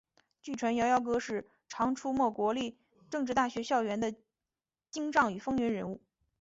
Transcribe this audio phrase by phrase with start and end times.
[0.41, 2.75] 据传摇摇哥是常出没国立
[3.11, 4.15] 政治大学校园的
[4.89, 6.01] 精障与风云人物。